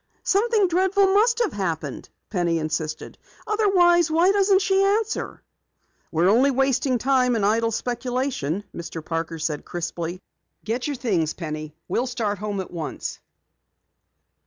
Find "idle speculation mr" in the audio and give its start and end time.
7.43-9.05